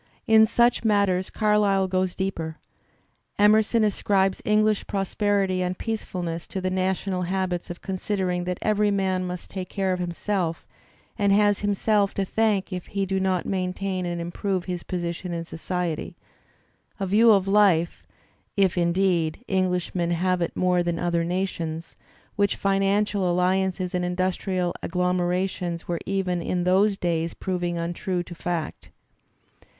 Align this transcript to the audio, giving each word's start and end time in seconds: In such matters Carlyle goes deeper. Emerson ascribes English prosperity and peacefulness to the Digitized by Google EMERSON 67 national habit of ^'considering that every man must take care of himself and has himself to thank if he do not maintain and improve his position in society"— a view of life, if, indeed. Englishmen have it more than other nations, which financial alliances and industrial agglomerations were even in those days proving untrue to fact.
In 0.25 0.47
such 0.47 0.83
matters 0.83 1.29
Carlyle 1.29 1.87
goes 1.87 2.15
deeper. 2.15 2.57
Emerson 3.37 3.83
ascribes 3.83 4.41
English 4.43 4.87
prosperity 4.87 5.61
and 5.61 5.77
peacefulness 5.77 6.47
to 6.47 6.59
the 6.59 6.69
Digitized 6.71 6.73
by 6.73 6.75
Google 6.75 6.85
EMERSON 6.85 7.19
67 7.19 7.19
national 7.19 7.21
habit 7.29 7.69
of 7.69 7.81
^'considering 7.83 8.45
that 8.45 8.57
every 8.63 8.89
man 8.89 9.27
must 9.27 9.51
take 9.51 9.69
care 9.69 9.93
of 9.93 9.99
himself 9.99 10.65
and 11.19 11.31
has 11.31 11.59
himself 11.59 12.15
to 12.15 12.25
thank 12.25 12.73
if 12.73 12.87
he 12.87 13.05
do 13.05 13.19
not 13.19 13.45
maintain 13.45 14.07
and 14.07 14.19
improve 14.19 14.65
his 14.65 14.81
position 14.81 15.33
in 15.35 15.45
society"— 15.45 16.17
a 16.99 17.05
view 17.05 17.31
of 17.31 17.47
life, 17.47 18.07
if, 18.57 18.79
indeed. 18.79 19.45
Englishmen 19.47 20.09
have 20.09 20.41
it 20.41 20.57
more 20.57 20.81
than 20.81 20.97
other 20.97 21.23
nations, 21.23 21.95
which 22.35 22.55
financial 22.55 23.29
alliances 23.31 23.93
and 23.93 24.03
industrial 24.03 24.73
agglomerations 24.81 25.87
were 25.87 25.99
even 26.07 26.41
in 26.41 26.63
those 26.63 26.97
days 26.97 27.35
proving 27.35 27.77
untrue 27.77 28.23
to 28.23 28.33
fact. 28.33 28.89